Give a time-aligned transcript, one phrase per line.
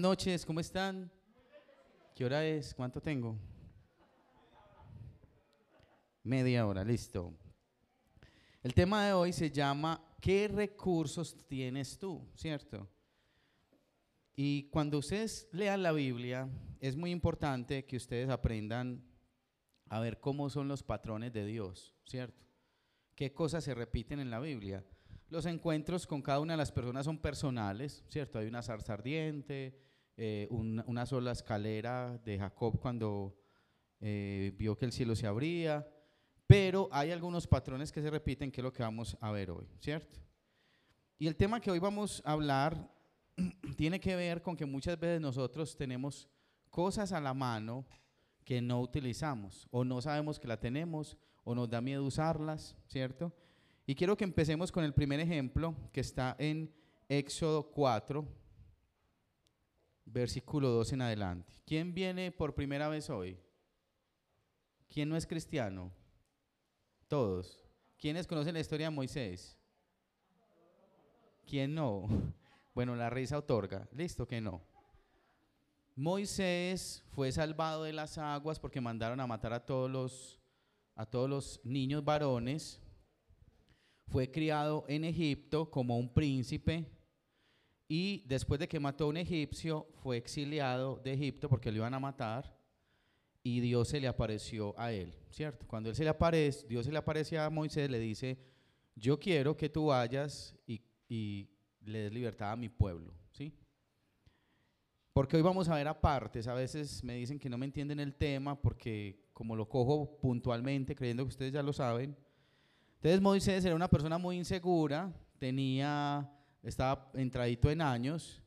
[0.00, 1.12] Noches, ¿cómo están?
[2.14, 2.72] ¿Qué hora es?
[2.72, 3.38] ¿Cuánto tengo?
[6.22, 7.34] Media hora, listo.
[8.62, 12.26] El tema de hoy se llama ¿Qué recursos tienes tú?
[12.34, 12.88] ¿Cierto?
[14.34, 16.48] Y cuando ustedes lean la Biblia,
[16.80, 19.04] es muy importante que ustedes aprendan
[19.90, 22.42] a ver cómo son los patrones de Dios, ¿cierto?
[23.14, 24.82] ¿Qué cosas se repiten en la Biblia?
[25.28, 28.38] Los encuentros con cada una de las personas son personales, ¿cierto?
[28.38, 29.89] Hay una zarza ardiente,
[30.22, 33.40] eh, una sola escalera de Jacob cuando
[34.02, 35.88] eh, vio que el cielo se abría,
[36.46, 39.66] pero hay algunos patrones que se repiten, que es lo que vamos a ver hoy,
[39.78, 40.20] ¿cierto?
[41.18, 42.94] Y el tema que hoy vamos a hablar
[43.78, 46.28] tiene que ver con que muchas veces nosotros tenemos
[46.68, 47.86] cosas a la mano
[48.44, 53.32] que no utilizamos o no sabemos que la tenemos o nos da miedo usarlas, ¿cierto?
[53.86, 56.70] Y quiero que empecemos con el primer ejemplo que está en
[57.08, 58.39] Éxodo 4,
[60.12, 61.54] versículo 2 en adelante.
[61.64, 63.38] ¿Quién viene por primera vez hoy?
[64.88, 65.92] ¿Quién no es cristiano?
[67.08, 67.64] Todos.
[67.98, 69.56] ¿Quiénes conocen la historia de Moisés?
[71.46, 72.06] ¿Quién no?
[72.72, 73.88] Bueno, la risa otorga.
[73.92, 74.62] Listo que no.
[75.96, 80.40] Moisés fue salvado de las aguas porque mandaron a matar a todos los,
[80.94, 82.80] a todos los niños varones.
[84.06, 86.88] Fue criado en Egipto como un príncipe
[87.92, 91.92] y después de que mató a un egipcio fue exiliado de Egipto porque lo iban
[91.92, 92.56] a matar
[93.42, 95.66] y Dios se le apareció a él, ¿cierto?
[95.66, 98.38] Cuando él se le aparece, Dios se le aparece a Moisés, le dice,
[98.94, 100.80] yo quiero que tú vayas y,
[101.80, 103.52] le des libertad a mi pueblo, ¿sí?
[105.12, 108.14] Porque hoy vamos a ver apartes, a veces me dicen que no me entienden el
[108.14, 112.16] tema porque como lo cojo puntualmente, creyendo que ustedes ya lo saben,
[112.94, 116.30] entonces Moisés era una persona muy insegura, tenía,
[116.62, 118.42] estaba entradito en años,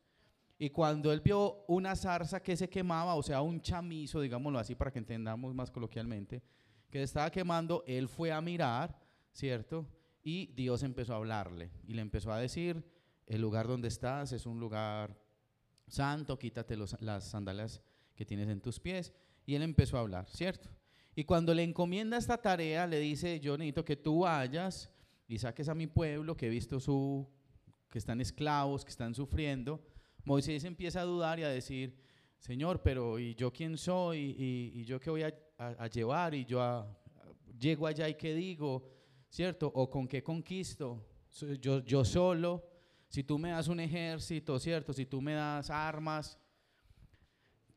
[0.58, 4.76] y cuando él vio una zarza que se quemaba, o sea, un chamizo, digámoslo así
[4.76, 6.42] para que entendamos más coloquialmente,
[6.90, 8.98] que se estaba quemando, él fue a mirar,
[9.32, 9.86] ¿cierto?
[10.24, 12.82] Y Dios empezó a hablarle y le empezó a decir,
[13.26, 15.20] el lugar donde estás es un lugar
[15.88, 17.82] santo, quítate las sandalias
[18.16, 19.14] que tienes en tus pies.
[19.46, 20.70] Y él empezó a hablar, ¿cierto?
[21.16, 24.90] Y cuando le encomienda esta tarea, le dice, yo necesito que tú vayas
[25.28, 27.28] y saques a mi pueblo, que he visto su,
[27.94, 29.80] que están esclavos, que están sufriendo,
[30.24, 31.96] Moisés empieza a dudar y a decir,
[32.40, 34.36] Señor, pero ¿y yo quién soy?
[34.36, 36.34] ¿Y, yo qué voy a, llevar?
[36.34, 36.88] ¿Y yo
[37.60, 38.90] llego allá y qué digo?
[39.30, 39.72] ¿Cierto?
[39.76, 41.06] ¿O con qué conquisto?
[41.62, 42.68] Yo, yo solo,
[43.08, 44.92] si tú me das un ejército, ¿cierto?
[44.92, 46.40] Si tú me das armas.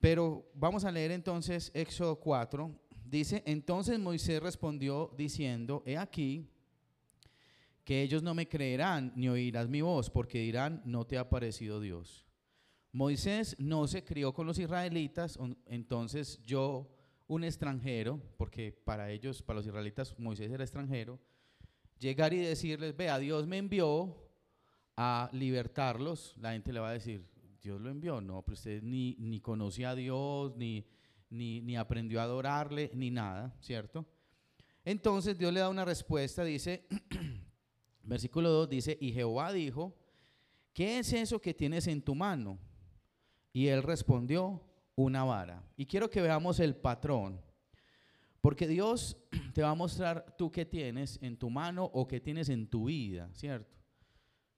[0.01, 2.75] Pero vamos a leer entonces Éxodo 4.
[3.05, 6.56] Dice, entonces Moisés respondió diciendo, he aquí
[7.87, 11.81] que ellos no me creerán ni oirás mi voz, porque dirán, no te ha parecido
[11.81, 12.27] Dios.
[12.91, 16.93] Moisés no se crió con los israelitas, entonces yo,
[17.29, 21.21] un extranjero, porque para ellos, para los israelitas, Moisés era extranjero,
[21.97, 24.17] llegar y decirles, vea, Dios me envió
[24.97, 27.25] a libertarlos, la gente le va a decir,
[27.63, 30.85] Dios lo envió, no, pero usted ni, ni conocía a Dios, ni,
[31.31, 34.05] ni, ni aprendió a adorarle, ni nada, ¿cierto?
[34.85, 36.89] Entonces Dios le da una respuesta, dice,
[38.07, 39.97] versículo 2 dice, y Jehová dijo,
[40.73, 42.59] ¿qué es eso que tienes en tu mano?
[43.53, 44.63] Y él respondió,
[44.97, 45.63] una vara.
[45.77, 47.41] Y quiero que veamos el patrón.
[48.41, 49.17] Porque Dios
[49.55, 52.87] te va a mostrar tú qué tienes en tu mano o qué tienes en tu
[52.87, 53.77] vida, ¿cierto?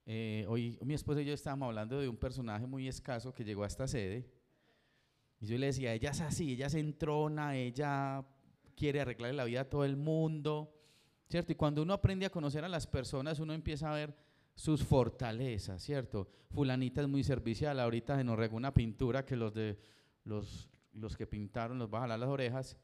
[0.07, 3.65] Eh, hoy mi esposa y yo estábamos hablando de un personaje muy escaso que llegó
[3.65, 4.31] a esta sede.
[5.41, 8.25] Y yo le decía, ella es así, ella se entrona, ella
[8.75, 10.73] quiere arreglarle la vida a todo el mundo,
[11.29, 11.53] ¿cierto?
[11.53, 14.15] Y cuando uno aprende a conocer a las personas, uno empieza a ver
[14.55, 16.29] sus fortalezas, ¿cierto?
[16.51, 19.79] Fulanita es muy servicial, ahorita se nos regó una pintura que los, de,
[20.25, 22.77] los, los que pintaron los va las orejas,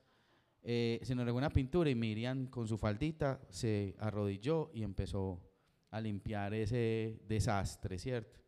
[0.63, 5.43] eh, se nos regó una pintura y Miriam con su faldita se arrodilló y empezó
[5.91, 8.41] a limpiar ese desastre, ¿cierto?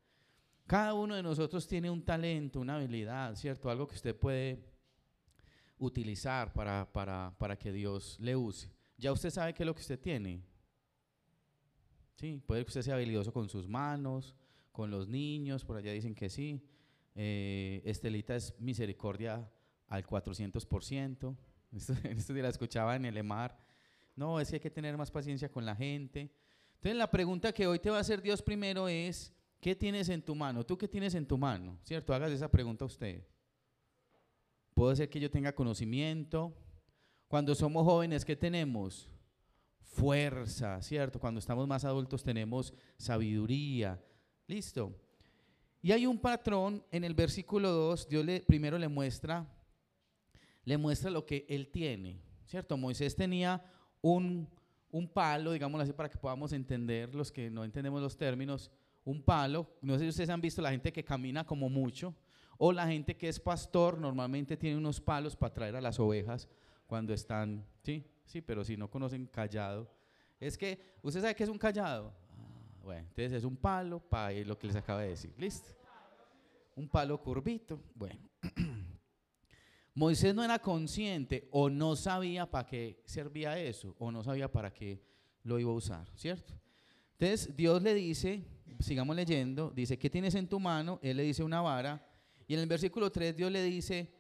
[0.66, 3.70] Cada uno de nosotros tiene un talento, una habilidad, ¿cierto?
[3.70, 4.64] Algo que usted puede
[5.78, 8.75] utilizar para, para, para que Dios le use.
[8.98, 10.42] Ya usted sabe qué es lo que usted tiene.
[12.14, 14.34] Sí, puede que usted sea habilidoso con sus manos,
[14.72, 16.62] con los niños, por allá dicen que sí.
[17.14, 19.50] Eh, Estelita es misericordia
[19.88, 21.36] al 400%.
[21.72, 23.58] Esto, esto la escuchaba en el EMAR.
[24.14, 26.30] No, es que hay que tener más paciencia con la gente.
[26.76, 30.22] Entonces la pregunta que hoy te va a hacer Dios primero es, ¿qué tienes en
[30.22, 30.64] tu mano?
[30.64, 31.78] ¿Tú qué tienes en tu mano?
[31.82, 32.14] ¿Cierto?
[32.14, 33.26] Hagas esa pregunta a usted.
[34.72, 36.54] Puede ser que yo tenga conocimiento.
[37.28, 39.08] Cuando somos jóvenes, ¿qué tenemos?
[39.96, 41.18] fuerza, ¿cierto?
[41.18, 43.98] Cuando estamos más adultos tenemos sabiduría.
[44.46, 44.94] Listo.
[45.80, 49.46] Y hay un patrón en el versículo 2, Dios le, primero le muestra,
[50.64, 52.76] le muestra lo que él tiene, ¿cierto?
[52.76, 53.64] Moisés tenía
[54.02, 54.48] un,
[54.90, 58.70] un palo, digámoslo así para que podamos entender los que no entendemos los términos,
[59.04, 62.14] un palo, no sé si ustedes han visto la gente que camina como mucho,
[62.58, 66.48] o la gente que es pastor normalmente tiene unos palos para traer a las ovejas
[66.86, 69.90] cuando están, sí, sí, pero si no conocen callado,
[70.38, 72.14] es que, ¿usted sabe qué es un callado?
[72.30, 75.70] Ah, bueno, entonces es un palo para lo que les acaba de decir, ¿listo?
[76.74, 78.28] Un palo curvito, bueno.
[79.94, 84.72] Moisés no era consciente o no sabía para qué servía eso, o no sabía para
[84.72, 85.02] qué
[85.42, 86.52] lo iba a usar, ¿cierto?
[87.12, 88.44] Entonces Dios le dice,
[88.78, 90.98] sigamos leyendo, dice, ¿qué tienes en tu mano?
[91.02, 92.06] Él le dice una vara,
[92.46, 94.12] y en el versículo 3 Dios le dice,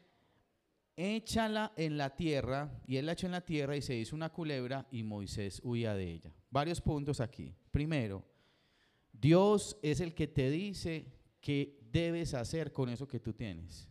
[0.96, 4.32] échala en la tierra, y él la echó en la tierra y se hizo una
[4.32, 6.32] culebra y Moisés huía de ella.
[6.50, 7.54] Varios puntos aquí.
[7.70, 8.24] Primero,
[9.12, 13.88] Dios es el que te dice qué debes hacer con eso que tú tienes.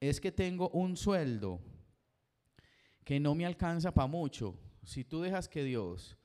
[0.00, 1.60] Es que tengo un sueldo
[3.04, 4.58] que no me alcanza para mucho.
[4.82, 6.16] Si tú dejas que Dios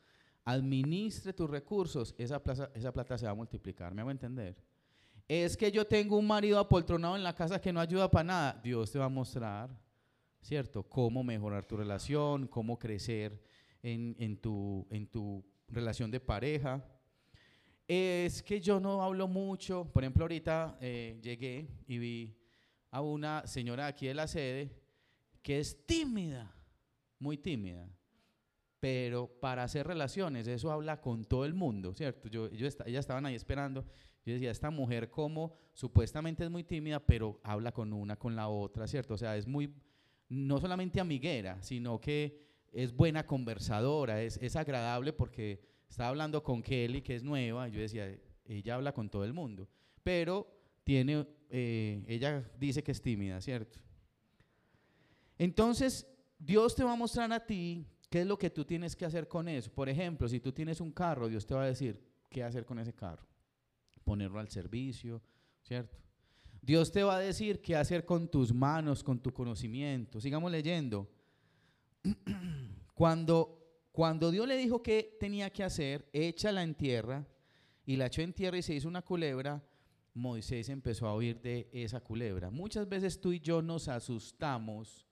[0.46, 2.42] administre tus recursos, esa,
[2.74, 3.94] esa plata se va a multiplicar.
[3.94, 4.58] ¿Me hago entender?
[5.30, 8.60] Es que yo tengo un marido apoltronado en la casa que no ayuda para nada.
[8.64, 9.70] Dios te va a mostrar,
[10.42, 10.82] ¿cierto?
[10.82, 13.40] Cómo mejorar tu relación, cómo crecer
[13.84, 16.84] en, tu, en tu relación de pareja.
[17.88, 19.88] Es que yo no hablo mucho.
[19.94, 22.36] Por ejemplo, ahorita eh, llegué y vi
[22.90, 24.72] a una señora aquí de la sede
[25.44, 26.52] que es tímida,
[27.20, 27.88] muy tímida.
[28.80, 32.30] Pero para hacer relaciones, eso habla con todo el mundo, ¿cierto?
[32.30, 33.86] Yo, yo ellas estaban ahí esperando
[34.26, 38.50] yo decía, esta mujer como supuestamente es muy tímida, pero habla con una, con la
[38.50, 39.14] otra, ¿cierto?
[39.14, 39.74] O sea, es muy,
[40.28, 46.62] no solamente amiguera, sino que es buena conversadora, es, es agradable porque estaba hablando con
[46.62, 48.14] Kelly, que es nueva, y yo decía,
[48.46, 49.68] ella habla con todo el mundo,
[50.04, 50.48] pero
[50.84, 53.80] tiene, eh, ella dice que es tímida, ¿cierto?
[55.38, 56.06] Entonces,
[56.38, 59.28] Dios te va a mostrar a ti qué es lo que tú tienes que hacer
[59.28, 59.72] con eso.
[59.72, 62.80] Por ejemplo, si tú tienes un carro, Dios te va a decir qué hacer con
[62.80, 63.29] ese carro
[64.04, 65.22] ponerlo al servicio,
[65.62, 65.98] ¿cierto?
[66.62, 70.20] Dios te va a decir qué hacer con tus manos, con tu conocimiento.
[70.20, 71.10] Sigamos leyendo.
[72.94, 77.26] Cuando, cuando Dios le dijo qué tenía que hacer, échala en tierra,
[77.86, 79.64] y la echó en tierra y se hizo una culebra,
[80.14, 82.52] Moisés empezó a oír de esa culebra.
[82.52, 85.08] Muchas veces tú y yo nos asustamos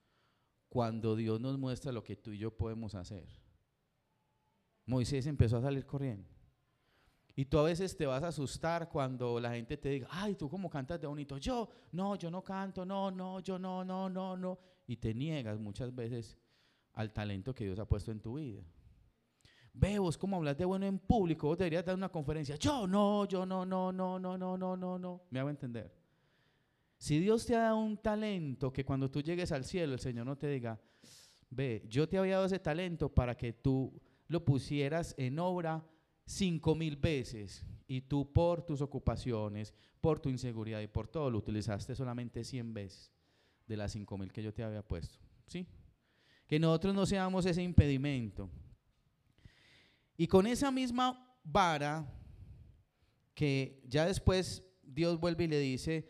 [0.70, 3.28] cuando Dios nos muestra lo que tú y yo podemos hacer.
[4.86, 6.30] Moisés empezó a salir corriendo.
[7.40, 10.50] Y tú a veces te vas a asustar cuando la gente te diga, ay, tú
[10.50, 11.38] cómo cantas de bonito.
[11.38, 14.58] Yo, no, yo no canto, no, no, yo no, no, no, no.
[14.88, 16.36] Y te niegas muchas veces
[16.94, 18.64] al talento que Dios ha puesto en tu vida.
[19.72, 22.56] Ve vos cómo hablas de bueno en público, vos deberías dar una conferencia.
[22.56, 25.22] Yo no, yo no, no, no, no, no, no, no, no.
[25.30, 25.94] Me hago entender.
[26.98, 30.26] Si Dios te ha dado un talento que cuando tú llegues al cielo el Señor
[30.26, 30.82] no te diga,
[31.52, 33.94] ve, yo te había dado ese talento para que tú
[34.28, 35.86] lo pusieras en obra
[36.28, 41.40] cinco mil veces y tú por tus ocupaciones, por tu inseguridad y por todo lo
[41.40, 43.12] utilizaste solamente 100 veces
[43.66, 45.18] de las cinco mil que yo te había puesto.
[45.48, 45.66] ¿Sí?
[46.46, 48.50] Que nosotros no seamos ese impedimento.
[50.18, 52.06] Y con esa misma vara
[53.34, 56.10] que ya después Dios vuelve y le dice,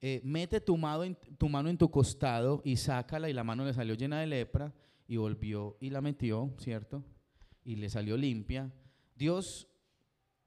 [0.00, 3.64] eh, mete tu mano, en, tu mano en tu costado y sácala y la mano
[3.64, 4.72] le salió llena de lepra
[5.08, 7.04] y volvió y la metió, ¿cierto?
[7.64, 8.72] Y le salió limpia
[9.16, 9.66] Dios,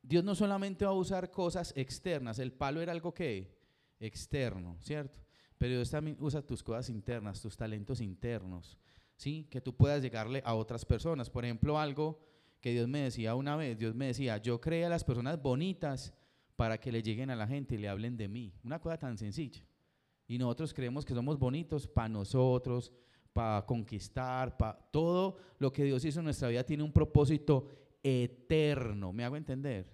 [0.01, 3.57] Dios no solamente va a usar cosas externas, el palo era algo que
[3.99, 5.19] externo, ¿cierto?
[5.57, 8.77] Pero Dios también usa tus cosas internas, tus talentos internos,
[9.17, 9.45] ¿sí?
[9.49, 11.29] Que tú puedas llegarle a otras personas.
[11.29, 12.21] Por ejemplo, algo
[12.61, 16.13] que Dios me decía una vez, Dios me decía, yo creé a las personas bonitas
[16.55, 18.53] para que le lleguen a la gente y le hablen de mí.
[18.63, 19.65] Una cosa tan sencilla.
[20.27, 22.93] Y nosotros creemos que somos bonitos para nosotros,
[23.33, 27.67] para conquistar, para todo lo que Dios hizo en nuestra vida tiene un propósito
[28.03, 29.13] eterno.
[29.13, 29.91] ¿Me hago entender?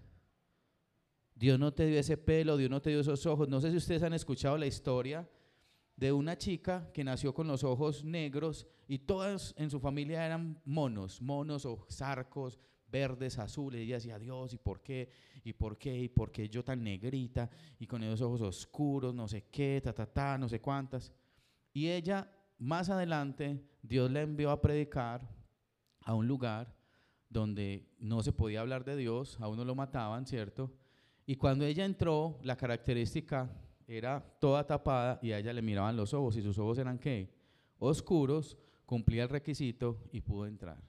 [1.36, 3.50] Dios no te dio ese pelo, Dios no te dio esos ojos.
[3.50, 5.30] No sé si ustedes han escuchado la historia
[5.96, 10.62] de una chica que nació con los ojos negros y todas en su familia eran
[10.66, 13.82] monos, monos o zarcos, verdes, azules.
[13.82, 15.10] Y ella decía, Dios, ¿y por qué?
[15.44, 15.98] ¿Y por qué?
[15.98, 17.50] ¿Y por qué yo tan negrita?
[17.80, 21.12] Y con esos ojos oscuros, no sé qué, ta, ta, ta, no sé cuántas.
[21.74, 25.28] Y ella, más adelante, Dios la envió a predicar
[26.02, 26.75] a un lugar
[27.36, 30.72] donde no se podía hablar de Dios, a uno lo mataban, ¿cierto?
[31.26, 33.52] Y cuando ella entró, la característica
[33.88, 37.30] era toda tapada y a ella le miraban los ojos y sus ojos eran qué?
[37.78, 40.82] Oscuros, cumplía el requisito y pudo entrar.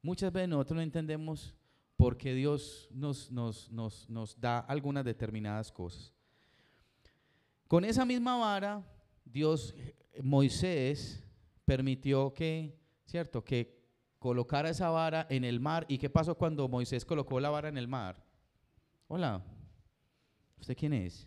[0.00, 1.54] Muchas veces nosotros no entendemos
[1.96, 6.14] por qué Dios nos, nos, nos, nos da algunas determinadas cosas.
[7.66, 8.86] Con esa misma vara,
[9.24, 9.74] Dios,
[10.22, 11.22] Moisés,
[11.64, 13.44] permitió que, ¿cierto?
[13.44, 13.79] Que
[14.20, 15.86] colocara esa vara en el mar.
[15.88, 18.22] ¿Y qué pasó cuando Moisés colocó la vara en el mar?
[19.08, 19.42] Hola,
[20.60, 21.26] ¿usted quién es?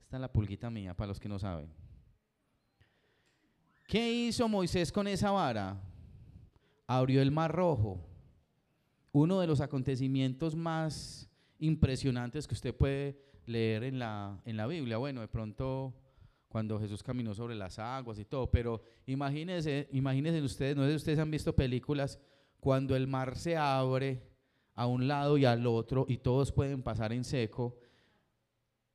[0.00, 1.70] Esta es la pulguita mía, para los que no saben.
[3.86, 5.80] ¿Qué hizo Moisés con esa vara?
[6.86, 8.00] Abrió el mar rojo.
[9.12, 14.96] Uno de los acontecimientos más impresionantes que usted puede leer en la, en la Biblia.
[14.96, 15.94] Bueno, de pronto
[16.48, 20.96] cuando Jesús caminó sobre las aguas y todo, pero imagínense, imagínense ustedes, no sé si
[20.96, 22.18] ustedes han visto películas,
[22.60, 24.22] cuando el mar se abre
[24.74, 27.78] a un lado y al otro y todos pueden pasar en seco.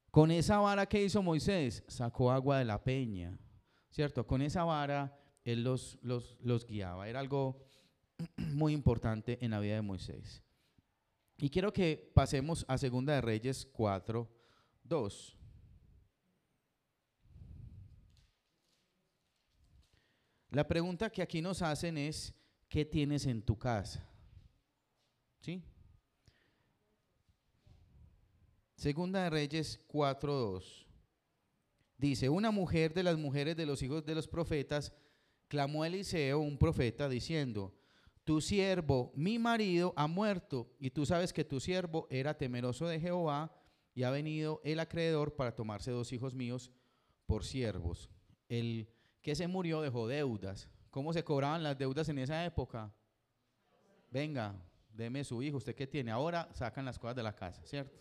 [0.10, 3.38] Con esa vara que hizo Moisés, sacó agua de la peña,
[3.90, 4.26] ¿cierto?
[4.26, 7.08] Con esa vara él los, los, los guiaba.
[7.08, 7.66] Era algo
[8.38, 10.44] muy importante en la vida de Moisés.
[11.38, 14.30] Y quiero que pasemos a Segunda de Reyes 4,
[14.84, 15.38] 2.
[20.54, 22.32] La pregunta que aquí nos hacen es,
[22.70, 24.08] ¿qué tienes en tu casa?
[25.40, 25.64] ¿Sí?
[28.76, 30.86] Segunda de Reyes 4.2.
[31.98, 34.94] Dice, una mujer de las mujeres de los hijos de los profetas
[35.48, 37.74] clamó a Eliseo, un profeta, diciendo,
[38.24, 43.00] tu siervo, mi marido, ha muerto, y tú sabes que tu siervo era temeroso de
[43.00, 43.52] Jehová,
[43.96, 46.72] y ha venido el acreedor para tomarse dos hijos míos
[47.26, 48.12] por siervos.
[48.50, 48.88] El
[49.24, 50.70] que se murió dejó deudas.
[50.92, 52.94] ¿Cómo se cobraban las deudas en esa época?
[54.12, 54.54] Venga,
[54.92, 56.12] deme su hijo, usted qué tiene.
[56.12, 57.98] Ahora sacan las cosas de la casa, ¿cierto?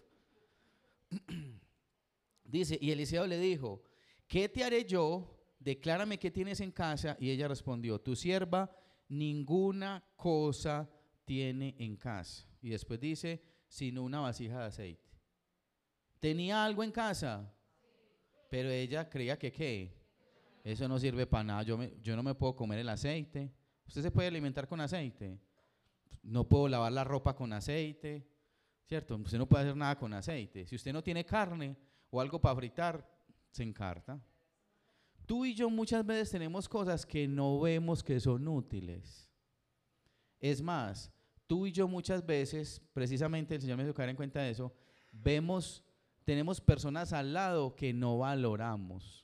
[2.44, 3.82] Dice, y Eliseo le dijo,
[4.26, 5.38] ¿qué te haré yo?
[5.58, 7.16] Declárame qué tienes en casa.
[7.18, 8.76] Y ella respondió, tu sierva
[9.08, 10.90] ninguna cosa
[11.24, 12.46] tiene en casa.
[12.60, 15.10] Y después dice, sino una vasija de aceite.
[16.18, 17.54] ¿Tenía algo en casa?
[18.50, 20.01] Pero ella creía que qué?
[20.64, 21.62] Eso no sirve para nada.
[21.62, 23.52] Yo, yo no me puedo comer el aceite.
[23.86, 25.40] ¿Usted se puede alimentar con aceite?
[26.22, 28.28] No puedo lavar la ropa con aceite.
[28.86, 29.16] ¿Cierto?
[29.16, 30.66] Usted no puede hacer nada con aceite.
[30.66, 31.76] Si usted no tiene carne
[32.10, 33.08] o algo para fritar,
[33.50, 34.20] se encarta.
[35.26, 39.30] Tú y yo muchas veces tenemos cosas que no vemos que son útiles.
[40.38, 41.12] Es más,
[41.46, 44.74] tú y yo muchas veces, precisamente el Señor me hizo caer en cuenta de eso,
[45.12, 45.84] vemos,
[46.24, 49.21] tenemos personas al lado que no valoramos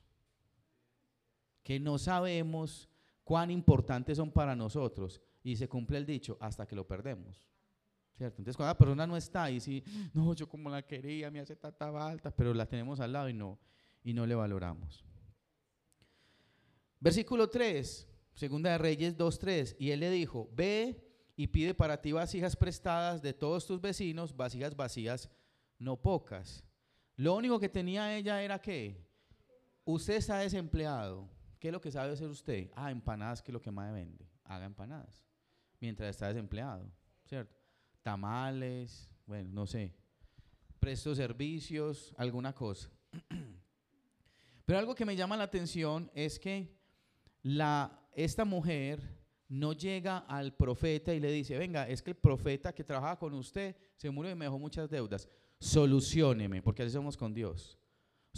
[1.69, 2.89] que no sabemos
[3.23, 7.47] cuán importantes son para nosotros y se cumple el dicho hasta que lo perdemos.
[8.17, 8.39] ¿Cierto?
[8.39, 9.85] Entonces cuando la persona no está y si,
[10.15, 13.35] no, yo como la quería, me hace tanta alta, pero la tenemos al lado y
[13.35, 13.59] no,
[14.03, 15.05] y no le valoramos.
[17.01, 21.07] Versículo 3, segunda de Reyes 2.3, y él le dijo, ve
[21.37, 25.29] y pide para ti vasijas prestadas de todos tus vecinos, vasijas vacías,
[25.79, 26.65] no pocas.
[27.15, 29.07] Lo único que tenía ella era que
[29.85, 32.71] usted está desempleado, ¿Qué es lo que sabe hacer usted?
[32.75, 34.29] Ah, empanadas, que es lo que más vende.
[34.45, 35.25] Haga empanadas.
[35.81, 36.91] Mientras está desempleado,
[37.25, 37.55] ¿cierto?
[38.03, 39.95] Tamales, bueno, no sé.
[40.79, 42.89] Presto servicios, alguna cosa.
[44.65, 46.77] Pero algo que me llama la atención es que
[48.13, 49.01] esta mujer
[49.49, 53.35] no llega al profeta y le dice, venga, es que el profeta que trabajaba con
[53.35, 55.29] usted se murió y me dejó muchas deudas.
[55.59, 57.79] Solucióneme, porque así somos con Dios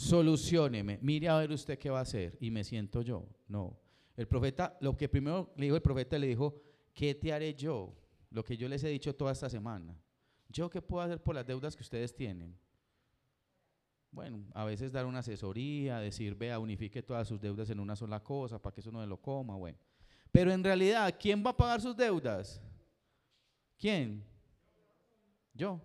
[0.01, 3.29] solucioneme, mire a ver usted qué va a hacer y me siento yo.
[3.49, 3.79] No.
[4.17, 6.63] El profeta, lo que primero le dijo el profeta, le dijo,
[6.95, 7.95] ¿qué te haré yo?
[8.31, 9.95] Lo que yo les he dicho toda esta semana.
[10.49, 12.59] ¿Yo qué puedo hacer por las deudas que ustedes tienen?
[14.11, 18.21] Bueno, a veces dar una asesoría, decir, vea, unifique todas sus deudas en una sola
[18.21, 19.79] cosa para que eso no se lo coma, bueno.
[20.33, 22.61] Pero en realidad, ¿quién va a pagar sus deudas?
[23.79, 24.25] ¿Quién?
[25.53, 25.81] Yo.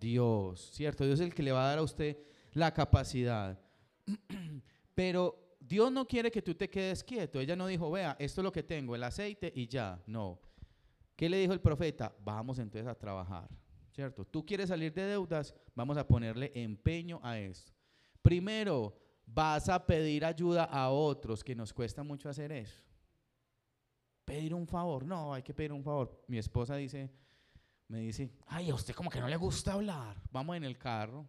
[0.00, 1.04] Dios, ¿cierto?
[1.04, 2.26] Dios es el que le va a dar a usted
[2.56, 3.58] la capacidad.
[4.94, 7.38] Pero Dios no quiere que tú te quedes quieto.
[7.38, 10.02] Ella no dijo, vea, esto es lo que tengo, el aceite y ya.
[10.06, 10.40] No.
[11.14, 12.14] ¿Qué le dijo el profeta?
[12.24, 13.48] Vamos entonces a trabajar.
[13.92, 14.24] ¿Cierto?
[14.24, 17.72] Tú quieres salir de deudas, vamos a ponerle empeño a esto.
[18.22, 22.84] Primero, vas a pedir ayuda a otros, que nos cuesta mucho hacer eso.
[24.24, 26.24] Pedir un favor, no, hay que pedir un favor.
[26.26, 27.10] Mi esposa dice,
[27.88, 30.22] me dice, ay, a usted como que no le gusta hablar.
[30.30, 31.26] Vamos en el carro,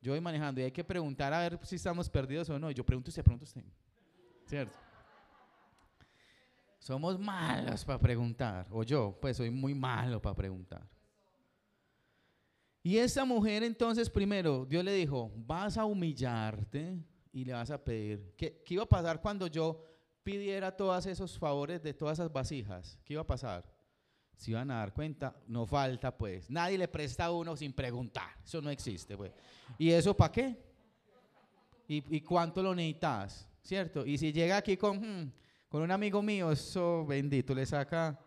[0.00, 2.70] yo voy manejando y hay que preguntar a ver si estamos perdidos o no.
[2.70, 3.62] Yo pregunto usted, pregunto usted.
[4.46, 4.76] ¿Cierto?
[6.78, 8.66] Somos malos para preguntar.
[8.70, 10.88] O yo, pues soy muy malo para preguntar.
[12.82, 16.98] Y esa mujer entonces, primero, Dios le dijo, vas a humillarte
[17.30, 18.32] y le vas a pedir.
[18.38, 19.84] ¿Qué, ¿Qué, iba a pasar cuando yo
[20.22, 22.98] pidiera todos esos favores de todas esas vasijas?
[23.04, 23.70] ¿Qué iba a pasar?
[24.40, 26.48] Si van a dar cuenta, no falta pues.
[26.48, 28.30] Nadie le presta a uno sin preguntar.
[28.42, 29.32] Eso no existe pues.
[29.76, 30.56] ¿Y eso para qué?
[31.86, 33.46] ¿Y, cuánto lo necesitas?
[33.60, 34.06] ¿Cierto?
[34.06, 35.32] Y si llega aquí con, hmm,
[35.68, 38.18] con un amigo mío, eso bendito, le saca...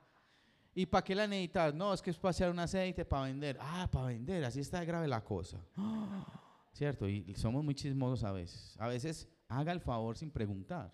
[0.75, 1.73] ¿Y para qué la necesitas?
[1.73, 3.57] No, es que es para hacer un aceite para vender.
[3.59, 5.65] Ah, para vender, así está grave la cosa.
[6.73, 7.09] ¿Cierto?
[7.09, 8.75] Y somos muy chismosos a veces.
[8.79, 10.93] A veces haga el favor sin preguntar.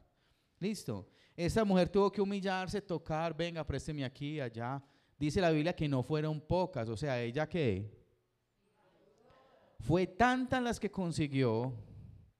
[0.59, 1.09] Listo.
[1.35, 4.81] Esa mujer tuvo que humillarse, tocar, venga, présteme aquí, allá.
[5.19, 7.91] Dice la Biblia que no fueron pocas, o sea, ella que
[9.81, 11.73] fue tantas las que consiguió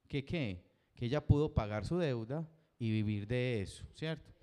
[0.08, 0.64] que qué,
[0.96, 4.34] que ella pudo pagar su deuda y vivir de eso, ¿cierto?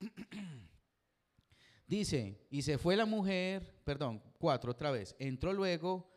[1.86, 6.10] Dice, y se fue la mujer, perdón, cuatro otra vez, entró luego,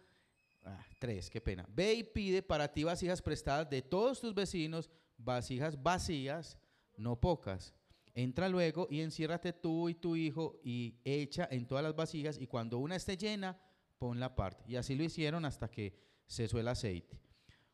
[0.63, 4.89] ah, tres, qué pena, ve y pide para ti vasijas prestadas de todos tus vecinos,
[5.17, 6.57] vasijas vacías,
[6.95, 7.73] no pocas.
[8.19, 12.47] Entra luego y enciérrate tú y tu hijo y echa en todas las vasijas y
[12.47, 13.57] cuando una esté llena,
[13.97, 14.65] pon la parte.
[14.67, 15.97] Y así lo hicieron hasta que
[16.27, 17.17] cesó el aceite.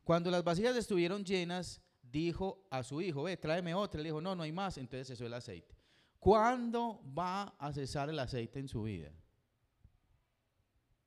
[0.04, 4.00] Cuando las vasijas estuvieron llenas, dijo a su hijo, ve, tráeme otra.
[4.00, 4.78] Le dijo, no, no hay más.
[4.78, 5.74] Entonces cesó el aceite.
[6.20, 9.10] ¿Cuándo va a cesar el aceite en su vida?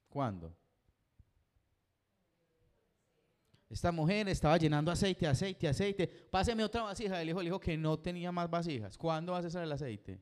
[0.10, 0.54] ¿Cuándo?
[3.70, 6.08] Esta mujer estaba llenando aceite, aceite, aceite.
[6.08, 7.22] Páseme otra vasija.
[7.22, 8.98] El hijo le dijo que no tenía más vasijas.
[8.98, 10.20] ¿Cuándo va a cesar el aceite?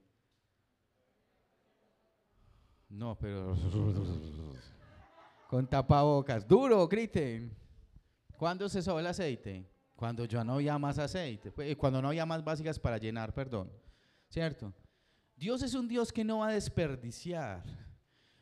[2.90, 3.56] No, pero
[5.48, 6.46] con tapabocas.
[6.46, 7.56] Duro, griten.
[8.38, 9.66] ¿Cuándo cesó el aceite?
[9.96, 11.50] Cuando ya no había más aceite.
[11.50, 13.72] Pues, cuando no había más vasijas para llenar, perdón.
[14.28, 14.74] ¿Cierto?
[15.38, 17.64] Dios es un Dios que no va a desperdiciar.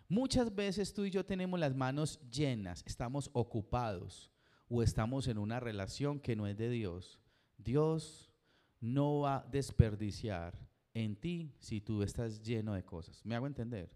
[0.09, 4.34] Muchas veces tú y yo tenemos las manos llenas, estamos ocupados
[4.69, 7.19] o estamos en una relación que no es de Dios,
[7.57, 8.31] Dios
[8.79, 10.57] no va a desperdiciar
[10.93, 13.23] en ti si tú estás lleno de cosas.
[13.25, 13.89] ¿Me hago entender?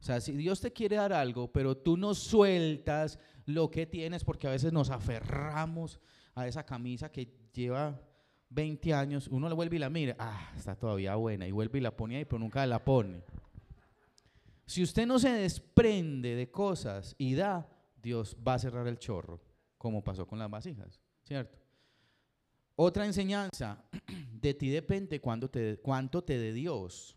[0.00, 4.24] O sea, si Dios te quiere dar algo, pero tú no sueltas lo que tienes,
[4.24, 6.00] porque a veces nos aferramos
[6.34, 8.00] a esa camisa que lleva
[8.48, 11.82] 20 años, uno le vuelve y la mira, ah, está todavía buena, y vuelve y
[11.82, 13.22] la pone ahí, pero nunca la pone.
[14.64, 17.68] Si usted no se desprende de cosas y da,
[18.00, 19.49] Dios va a cerrar el chorro
[19.80, 21.58] como pasó con las vasijas, ¿cierto?
[22.76, 23.82] Otra enseñanza,
[24.30, 27.16] de ti depende cuánto te, cuánto te dé Dios.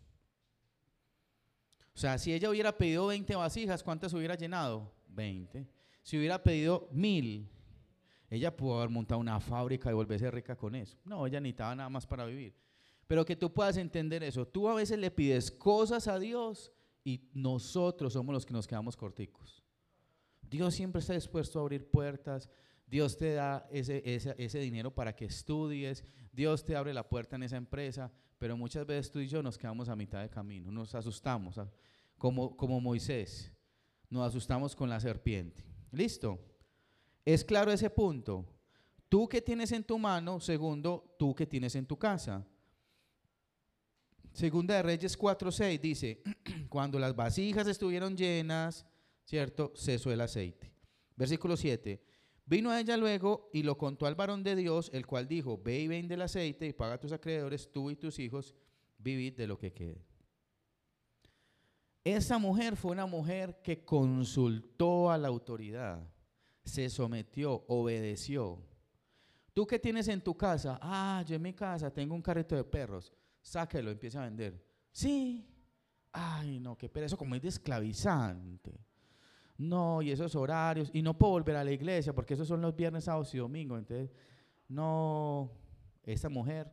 [1.94, 4.90] O sea, si ella hubiera pedido 20 vasijas, ¿cuántas hubiera llenado?
[5.08, 5.68] 20.
[6.02, 7.50] Si hubiera pedido mil,
[8.30, 10.96] ella pudo haber montado una fábrica y volverse rica con eso.
[11.04, 12.56] No, ella necesitaba nada más para vivir.
[13.06, 14.48] Pero que tú puedas entender eso.
[14.48, 16.72] Tú a veces le pides cosas a Dios
[17.04, 19.63] y nosotros somos los que nos quedamos corticos.
[20.50, 22.50] Dios siempre está dispuesto a abrir puertas.
[22.86, 26.04] Dios te da ese, ese, dinero para que estudies.
[26.32, 28.12] Dios te abre la puerta en esa empresa.
[28.38, 30.70] Pero muchas veces tú y yo nos quedamos a mitad de camino.
[30.70, 31.58] Nos asustamos.
[32.18, 33.52] Como, como Moisés.
[34.10, 35.64] Nos asustamos con la serpiente.
[35.90, 36.38] ¿Listo?
[37.24, 38.46] ¿Es claro ese punto?
[39.08, 42.44] Tú que tienes en tu mano, segundo, tú que tienes en tu casa.
[44.32, 46.22] Segunda de Reyes 4:6 dice,
[46.68, 48.84] cuando las vasijas estuvieron llenas,
[49.24, 49.72] ¿cierto?
[49.74, 50.72] Cesó el aceite.
[51.16, 52.02] Versículo 7.
[52.46, 55.80] Vino a ella luego y lo contó al varón de Dios, el cual dijo, ve
[55.80, 58.54] y vende el aceite y paga a tus acreedores, tú y tus hijos,
[58.98, 60.04] vivid de lo que quede.
[62.02, 66.06] Esa mujer fue una mujer que consultó a la autoridad,
[66.62, 68.62] se sometió, obedeció.
[69.54, 70.78] ¿Tú qué tienes en tu casa?
[70.82, 73.10] Ah, yo en mi casa tengo un carrito de perros.
[73.40, 74.62] Sáquelo, empieza a vender.
[74.90, 75.48] Sí.
[76.12, 78.84] Ay, no, qué pereza, como es de esclavizante
[79.56, 82.74] no, y esos horarios, y no puedo volver a la iglesia porque esos son los
[82.74, 83.78] viernes, sábados y domingos.
[83.78, 84.12] Entonces,
[84.68, 85.50] no,
[86.02, 86.72] esa mujer,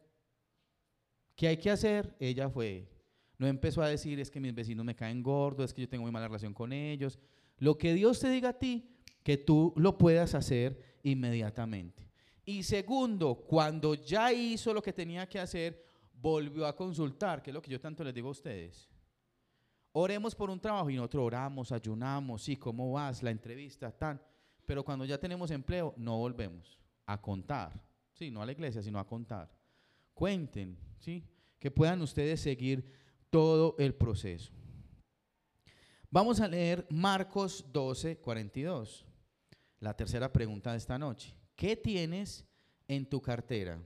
[1.36, 2.16] ¿qué hay que hacer?
[2.20, 2.90] Ella fue,
[3.38, 6.04] no empezó a decir es que mis vecinos me caen gordos, es que yo tengo
[6.04, 7.20] muy mala relación con ellos.
[7.58, 8.90] Lo que Dios te diga a ti,
[9.24, 12.10] que tú lo puedas hacer inmediatamente.
[12.46, 17.54] Y segundo, cuando ya hizo lo que tenía que hacer, volvió a consultar, que es
[17.54, 18.91] lo que yo tanto les digo a ustedes.
[19.94, 23.22] Oremos por un trabajo y nosotros oramos, ayunamos, sí, ¿cómo vas?
[23.22, 24.22] La entrevista, tan.
[24.66, 27.74] Pero cuando ya tenemos empleo, no volvemos a contar.
[28.14, 29.52] Sí, no a la iglesia, sino a contar.
[30.14, 31.26] Cuenten, ¿sí?
[31.60, 32.90] Que puedan ustedes seguir
[33.30, 34.54] todo el proceso.
[36.10, 39.06] Vamos a leer Marcos 12, 42.
[39.80, 41.36] La tercera pregunta de esta noche.
[41.56, 42.46] ¿Qué tienes
[42.88, 43.78] en tu cartera?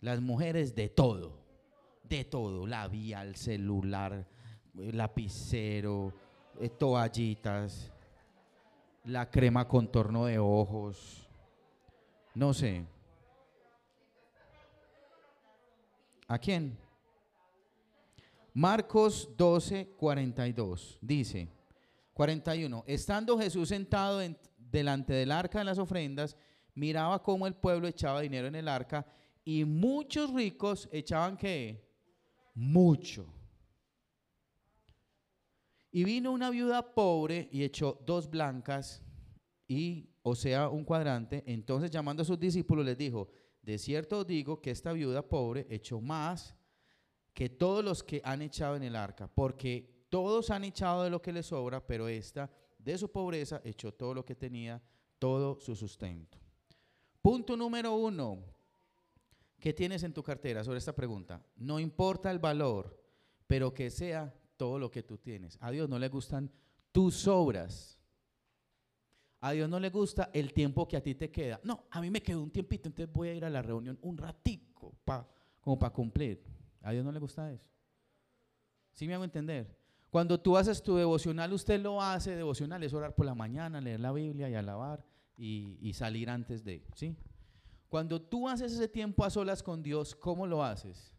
[0.00, 1.47] Las mujeres de todo
[2.08, 4.26] de todo, labial, celular,
[4.78, 6.12] eh, lapicero,
[6.60, 7.92] eh, toallitas,
[9.04, 11.28] la crema contorno de ojos,
[12.34, 12.84] no sé.
[16.26, 16.78] ¿A quién?
[18.52, 21.48] Marcos 12, 42 dice,
[22.12, 24.20] 41, estando Jesús sentado
[24.58, 26.36] delante del arca de las ofrendas,
[26.74, 29.06] miraba cómo el pueblo echaba dinero en el arca
[29.44, 31.87] y muchos ricos echaban qué?
[32.58, 33.24] Mucho.
[35.92, 39.00] Y vino una viuda pobre y echó dos blancas
[39.68, 41.44] y, o sea, un cuadrante.
[41.46, 43.28] Entonces llamando a sus discípulos les dijo,
[43.62, 46.56] de cierto digo que esta viuda pobre echó más
[47.32, 51.22] que todos los que han echado en el arca, porque todos han echado de lo
[51.22, 54.82] que les sobra, pero esta de su pobreza echó todo lo que tenía,
[55.20, 56.38] todo su sustento.
[57.22, 58.57] Punto número uno.
[59.58, 61.44] ¿Qué tienes en tu cartera sobre esta pregunta?
[61.56, 63.02] No importa el valor,
[63.46, 65.58] pero que sea todo lo que tú tienes.
[65.60, 66.50] A Dios no le gustan
[66.92, 67.98] tus obras.
[69.40, 71.60] A Dios no le gusta el tiempo que a ti te queda.
[71.64, 74.16] No, a mí me quedó un tiempito, entonces voy a ir a la reunión un
[74.16, 75.28] ratico, pa,
[75.60, 76.44] como para cumplir.
[76.82, 77.68] A Dios no le gusta eso.
[78.92, 79.76] ¿Sí me hago entender?
[80.10, 84.00] Cuando tú haces tu devocional, usted lo hace, devocional es orar por la mañana, leer
[84.00, 85.04] la Biblia y alabar
[85.36, 87.14] y, salir antes de, ¿sí?
[87.88, 91.14] Cuando tú haces ese tiempo a solas con Dios, ¿cómo lo haces?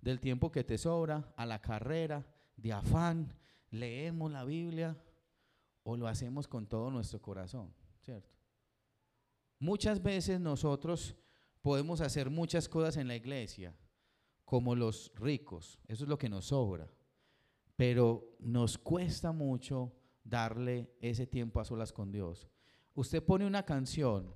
[0.00, 3.34] Del tiempo que te sobra, a la carrera, de afán,
[3.70, 4.96] leemos la Biblia
[5.82, 8.30] o lo hacemos con todo nuestro corazón, ¿cierto?
[9.58, 11.16] Muchas veces nosotros
[11.62, 13.74] podemos hacer muchas cosas en la iglesia,
[14.44, 16.88] como los ricos, eso es lo que nos sobra,
[17.76, 22.46] pero nos cuesta mucho darle ese tiempo a solas con Dios.
[22.94, 24.34] Usted pone una canción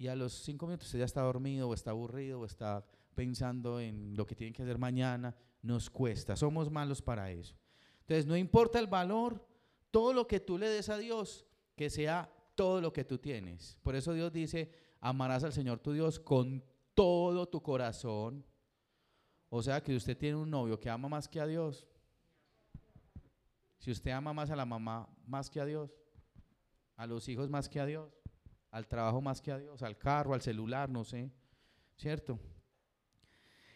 [0.00, 3.80] y a los cinco minutos usted ya está dormido o está aburrido o está pensando
[3.80, 5.36] en lo que tiene que hacer mañana.
[5.60, 7.54] Nos cuesta, somos malos para eso.
[8.00, 9.46] Entonces, no importa el valor,
[9.90, 11.44] todo lo que tú le des a Dios,
[11.76, 13.76] que sea todo lo que tú tienes.
[13.82, 18.42] Por eso Dios dice, amarás al Señor tu Dios con todo tu corazón.
[19.50, 21.86] O sea que usted tiene un novio que ama más que a Dios.
[23.78, 25.94] Si usted ama más a la mamá más que a Dios,
[26.96, 28.19] a los hijos más que a Dios,
[28.70, 31.30] al trabajo más que a Dios, al carro, al celular, no sé,
[31.96, 32.38] ¿cierto?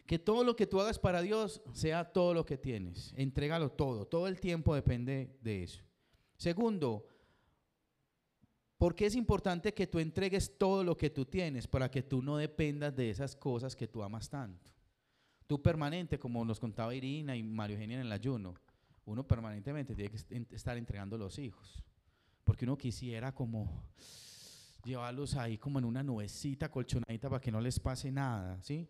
[0.07, 4.07] Que todo lo que tú hagas para Dios sea todo lo que tienes, entrégalo todo,
[4.07, 5.83] todo el tiempo depende de eso.
[6.37, 7.07] Segundo,
[8.77, 12.37] porque es importante que tú entregues todo lo que tú tienes para que tú no
[12.37, 14.71] dependas de esas cosas que tú amas tanto.
[15.47, 18.55] Tú permanente, como nos contaba Irina y Mario Eugenia en el ayuno,
[19.07, 21.85] uno permanentemente tiene que estar entregando los hijos
[22.45, 23.83] porque uno quisiera como
[24.85, 28.89] llevarlos ahí como en una nubecita colchonadita para que no les pase nada, ¿sí?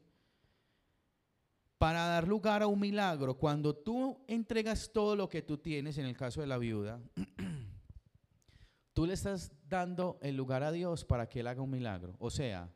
[1.78, 6.06] Para dar lugar a un milagro, cuando tú entregas todo lo que tú tienes, en
[6.06, 7.00] el caso de la viuda,
[8.92, 12.14] tú le estás dando el lugar a Dios para que Él haga un milagro.
[12.18, 12.72] O sea,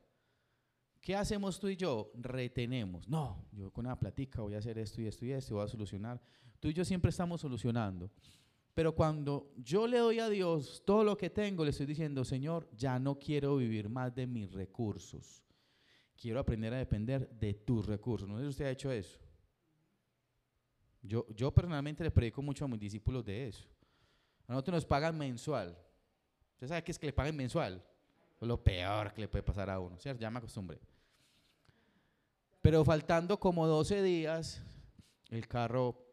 [1.00, 2.10] ¿qué hacemos tú y yo?
[2.14, 3.08] Retenemos.
[3.08, 5.68] No, yo con una platica voy a hacer esto y esto y esto, voy a
[5.68, 6.20] solucionar.
[6.60, 8.10] Tú y yo siempre estamos solucionando.
[8.78, 12.68] Pero cuando yo le doy a Dios todo lo que tengo, le estoy diciendo, Señor,
[12.76, 15.42] ya no quiero vivir más de mis recursos.
[16.16, 18.28] Quiero aprender a depender de tus recursos.
[18.28, 19.18] No sé si usted ha hecho eso.
[21.02, 23.66] Yo, yo personalmente le predico mucho a mis discípulos de eso.
[24.46, 25.76] A nosotros nos pagan mensual.
[26.52, 27.84] ¿Usted sabe qué es que le paguen mensual?
[28.42, 30.22] Lo peor que le puede pasar a uno, ¿cierto?
[30.22, 30.78] Ya me acostumbré.
[32.62, 34.62] Pero faltando como 12 días,
[35.30, 36.07] el carro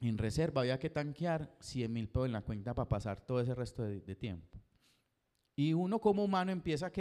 [0.00, 3.54] en reserva había que tanquear 100 mil pesos en la cuenta para pasar todo ese
[3.54, 4.58] resto de, tiempo.
[5.56, 6.92] Y uno como humano empieza a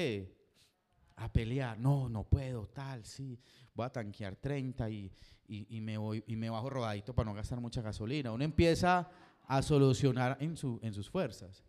[1.18, 3.40] A pelear, no, no puedo, tal, sí,
[3.74, 5.12] voy a tanquear 30 y,
[5.48, 8.32] y, me, voy, y me bajo rodadito para no gastar mucha gasolina.
[8.32, 9.10] Uno empieza
[9.48, 11.64] a solucionar en, su, en sus fuerzas.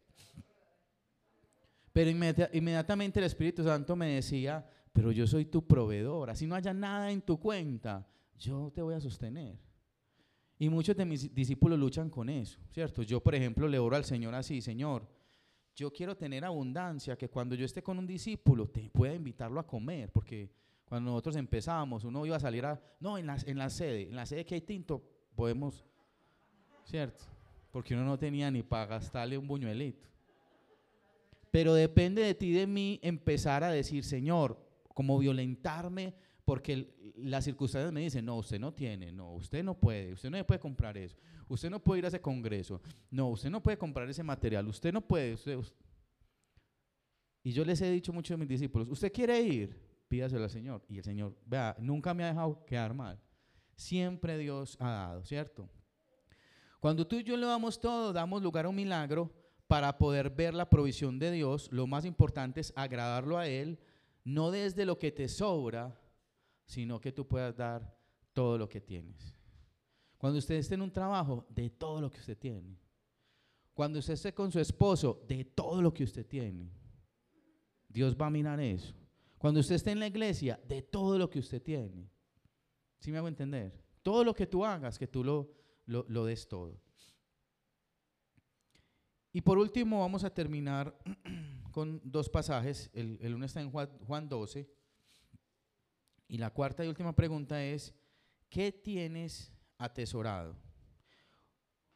[1.93, 6.73] Pero inmediatamente el Espíritu Santo me decía, pero yo soy tu proveedor, así no haya
[6.73, 8.07] nada en tu cuenta,
[8.39, 9.68] yo te voy a sostener.
[10.59, 13.03] Y muchos de mis discípulos luchan con eso, ¿cierto?
[13.03, 15.07] Yo, por ejemplo, le oro al Señor así, Señor,
[15.77, 19.67] yo quiero tener abundancia, que cuando yo esté con un discípulo te pueda invitarlo a
[19.67, 20.51] comer, porque
[20.85, 24.17] cuando nosotros empezamos, uno iba a salir a, no, en la, en la sede, en
[24.17, 25.01] la sede que hay tinto,
[25.37, 25.85] podemos,
[26.85, 27.25] ¿cierto?
[27.71, 30.09] Porque uno no tenía ni para gastarle un buñuelito.
[31.53, 34.59] Pero depende de ti, de mí, empezar a decir, Señor,
[34.93, 36.15] como violentarme
[36.49, 40.47] porque las circunstancias me dicen, no, usted no tiene, no, usted no puede, usted no
[40.47, 41.15] puede comprar eso,
[41.47, 42.81] usted no puede ir a ese congreso,
[43.11, 45.37] no, usted no puede comprar ese material, usted no puede.
[47.43, 49.79] Y yo les he dicho mucho a mis discípulos, ¿usted quiere ir?
[50.09, 50.83] Pídaselo al Señor.
[50.89, 53.21] Y el Señor, vea, nunca me ha dejado quedar mal.
[53.77, 55.69] Siempre Dios ha dado, ¿cierto?
[56.81, 59.31] Cuando tú y yo le damos todo, damos lugar a un milagro
[59.67, 61.69] para poder ver la provisión de Dios.
[61.71, 63.79] Lo más importante es agradarlo a Él,
[64.25, 65.95] no desde lo que te sobra,
[66.69, 67.99] sino que tú puedas dar
[68.35, 69.35] todo lo que tienes.
[70.19, 72.79] Cuando usted esté en un trabajo, de todo lo que usted tiene.
[73.73, 76.71] Cuando usted esté con su esposo, de todo lo que usted tiene.
[77.89, 78.95] Dios va a mirar eso.
[79.39, 82.11] Cuando usted esté en la iglesia, de todo lo que usted tiene.
[82.99, 83.73] ¿Sí me hago entender?
[84.03, 85.51] Todo lo que tú hagas, que tú lo,
[85.87, 86.79] lo, des todo.
[89.33, 90.99] Y por último, vamos a terminar
[91.71, 92.91] con dos pasajes.
[92.93, 94.78] El, el uno está en Juan, Juan 12.
[96.29, 97.95] Y la cuarta y última pregunta es,
[98.51, 100.55] ¿qué tienes atesorado?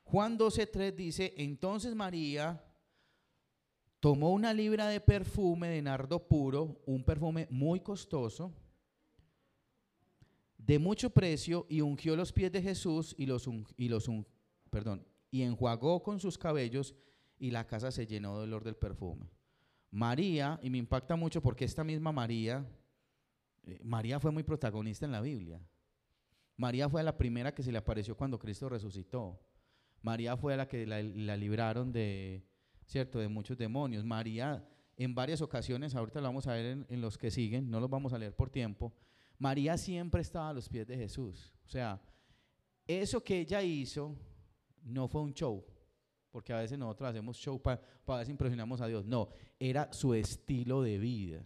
[0.03, 2.65] Juan 12.3 dice, entonces María
[4.01, 8.53] tomó una libra de perfume de nardo puro, un perfume muy costoso,
[10.59, 14.11] de mucho precio, y ungió los pies de Jesús y los, y los
[14.71, 16.95] perdón, y enjuagó con sus cabellos,
[17.39, 19.29] y la casa se llenó del olor del perfume.
[19.91, 22.67] María, y me impacta mucho porque esta misma María,
[23.65, 25.61] eh, María fue muy protagonista en la Biblia.
[26.57, 29.41] María fue la primera que se le apareció cuando Cristo resucitó.
[30.03, 32.45] María fue la que la, libraron de,
[32.87, 33.19] ¿cierto?
[33.19, 34.05] de muchos demonios.
[34.05, 34.65] María,
[34.97, 38.13] en varias ocasiones, ahorita lo vamos a ver en, los que siguen, no los vamos
[38.13, 38.93] a leer por tiempo,
[39.39, 41.55] María siempre estaba a los pies de Jesús.
[41.67, 42.01] O sea,
[42.87, 44.17] eso que ella hizo
[44.83, 45.65] no fue un show,
[46.31, 49.05] porque a veces nosotros hacemos show para pa si impresionamos a Dios.
[49.05, 51.45] No, era su estilo de vida.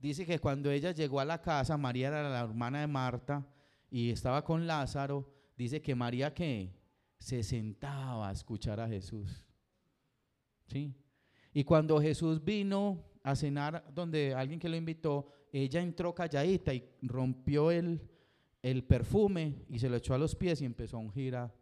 [0.00, 3.46] Dice que cuando ella llegó a la casa, María era la hermana de Marta
[3.90, 6.72] y estaba con Lázaro, dice que María que
[7.18, 9.44] se sentaba a escuchar a Jesús.
[10.66, 10.94] ¿Sí?
[11.52, 16.88] Y cuando Jesús vino a cenar donde alguien que lo invitó, ella entró calladita y
[17.02, 18.00] rompió el,
[18.62, 21.52] el perfume y se lo echó a los pies y empezó a ungir a,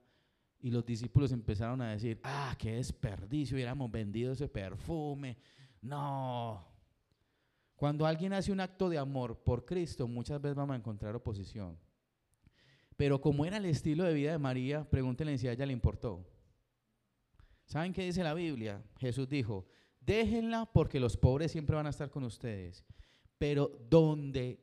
[0.61, 5.37] y los discípulos empezaron a decir, ah, qué desperdicio, hubiéramos vendido ese perfume.
[5.81, 6.76] No.
[7.77, 11.79] Cuando alguien hace un acto de amor por Cristo, muchas veces vamos a encontrar oposición.
[12.97, 16.27] Pero como era el estilo de vida de María, pregúntenle si a ella le importó.
[17.67, 18.83] ¿Saben qué dice la Biblia?
[18.99, 19.67] Jesús dijo,
[20.01, 22.85] déjenla porque los pobres siempre van a estar con ustedes.
[23.37, 24.59] Pero donde,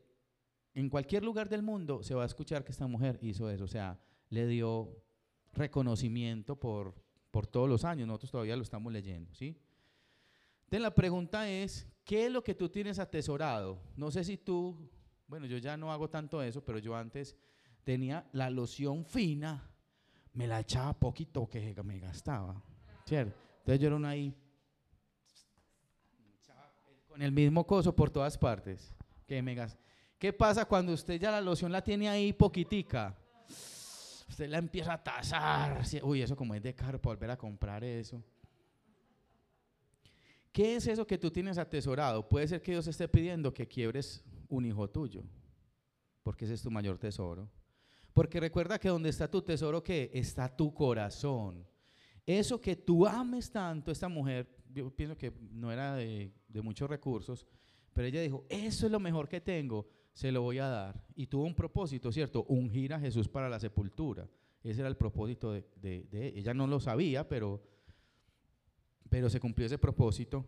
[0.74, 3.66] en cualquier lugar del mundo, se va a escuchar que esta mujer hizo eso.
[3.66, 4.00] O sea,
[4.30, 5.04] le dio
[5.52, 6.96] reconocimiento por,
[7.30, 8.08] por todos los años.
[8.08, 9.56] Nosotros todavía lo estamos leyendo, ¿sí?
[10.64, 13.82] Entonces la pregunta es, ¿qué es lo que tú tienes atesorado?
[13.96, 14.90] No sé si tú,
[15.28, 17.36] bueno, yo ya no hago tanto eso, pero yo antes
[17.84, 19.70] tenía la loción fina,
[20.34, 22.64] me la echaba poquito que me gastaba.
[23.06, 23.38] ¿Cierto?
[23.60, 24.36] Entonces yo era una ahí
[27.08, 28.92] con el mismo coso por todas partes.
[29.28, 29.56] Que me
[30.18, 33.16] ¿Qué pasa cuando usted ya la loción la tiene ahí poquitica?
[34.28, 35.84] Usted la empieza a tasar.
[36.02, 38.24] Uy, eso como es de caro volver a comprar eso.
[40.54, 42.30] ¿Qué es eso que tú tienes atesorado?
[42.30, 45.24] Puede ser que Dios esté pidiendo que quiebres un hijo tuyo,
[46.22, 47.50] porque ese es tu mayor tesoro.
[48.14, 51.68] Porque recuerda que donde está tu tesoro, que está tu corazón.
[52.26, 57.48] Eso que tú ames tanto, esta mujer, yo pienso que no era de, muchos recursos,
[57.92, 61.04] pero ella dijo, eso es lo mejor que tengo, se lo voy a dar.
[61.16, 62.46] Y tuvo un propósito, ¿cierto?
[62.48, 64.30] Ungir a Jesús para la sepultura.
[64.64, 66.54] Ese era el propósito de, de, ella.
[66.54, 67.62] no lo sabía, pero,
[69.10, 70.46] pero se cumplió ese propósito.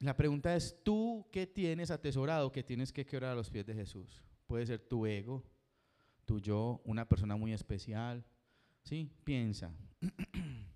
[0.00, 3.74] La pregunta es, ¿tú qué tienes atesorado que tienes que quebrar a los pies de
[3.74, 4.22] Jesús?
[4.46, 5.44] Puede ser tu ego,
[6.24, 8.24] tu yo, una persona muy especial.
[8.82, 9.10] ¿Sí?
[9.24, 9.72] Piensa.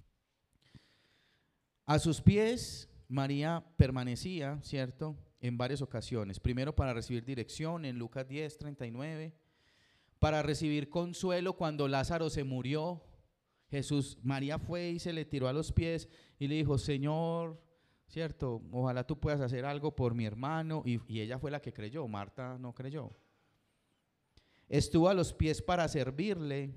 [1.86, 5.16] A sus pies María permanecía, ¿cierto?
[5.40, 6.40] En varias ocasiones.
[6.40, 9.32] Primero para recibir dirección en Lucas 10, 39.
[10.18, 13.02] Para recibir consuelo cuando Lázaro se murió.
[13.68, 17.60] Jesús, María fue y se le tiró a los pies y le dijo, Señor,
[18.06, 18.62] ¿cierto?
[18.70, 20.82] Ojalá tú puedas hacer algo por mi hermano.
[20.84, 23.10] Y, ella fue la que creyó, Marta no creyó.
[24.68, 26.74] Estuvo a los pies para servirle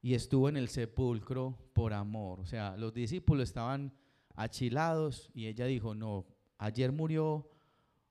[0.00, 2.40] y estuvo en el sepulcro por amor.
[2.40, 3.92] O sea, los discípulos estaban
[4.34, 6.26] achilados y ella dijo, no,
[6.58, 7.50] ayer murió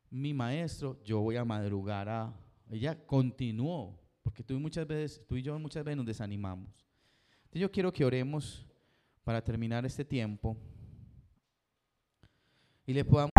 [0.10, 2.34] mi maestro, yo voy a madrugar a...
[2.70, 6.87] Ella continuó, porque tú, muchas veces, tú y yo muchas veces nos desanimamos.
[7.48, 8.66] Entonces yo quiero que oremos
[9.24, 10.58] para terminar este tiempo
[12.86, 13.32] y le podamos...